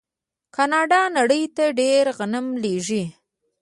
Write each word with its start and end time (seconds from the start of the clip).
کاناډا 0.55 1.01
نړۍ 1.17 1.43
ته 1.55 1.65
ډیر 1.79 2.03
غنم 2.17 2.45
لیږي. 2.63 3.03